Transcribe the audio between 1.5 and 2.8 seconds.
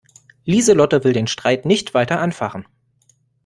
nicht weiter anfachen.